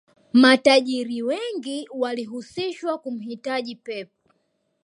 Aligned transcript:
matajiri 0.33 1.21
wengi 1.21 1.87
walihusishwa 1.93 2.97
kumhitaji 2.97 3.75
pep 3.75 4.09